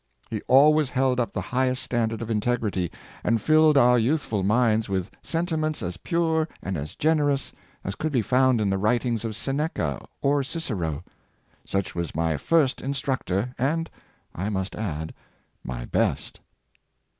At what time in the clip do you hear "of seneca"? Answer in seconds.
9.23-10.03